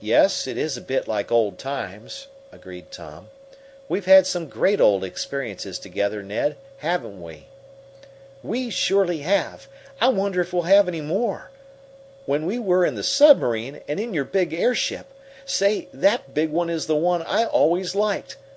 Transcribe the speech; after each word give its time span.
"Yes, 0.00 0.48
it 0.48 0.58
is 0.58 0.76
a 0.76 0.80
bit 0.80 1.06
like 1.06 1.30
old 1.30 1.58
times," 1.60 2.26
agreed 2.50 2.90
Tom. 2.90 3.28
"We've 3.88 4.06
had 4.06 4.26
some 4.26 4.48
great 4.48 4.80
old 4.80 5.04
experiences 5.04 5.78
together, 5.78 6.24
Ned, 6.24 6.56
haven't 6.78 7.22
we?" 7.22 7.46
"We 8.42 8.68
surely 8.70 9.18
have! 9.20 9.68
I 10.00 10.08
wonder 10.08 10.40
if 10.40 10.52
we'll 10.52 10.62
have 10.64 10.88
any 10.88 11.02
more? 11.02 11.52
When 12.26 12.46
we 12.46 12.58
were 12.58 12.84
in 12.84 12.96
the 12.96 13.04
submarine, 13.04 13.80
and 13.86 14.00
in 14.00 14.12
your 14.12 14.24
big 14.24 14.52
airship. 14.52 15.06
Say, 15.44 15.86
that 15.92 16.34
big 16.34 16.50
one 16.50 16.68
is 16.68 16.86
the 16.88 16.96
one 16.96 17.22
I 17.22 17.44
always 17.46 17.94
liked! 17.94 18.36